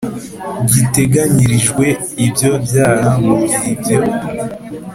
[0.71, 1.85] giteganyirijwe
[2.25, 3.99] ibyo byaha mu gihe ibyo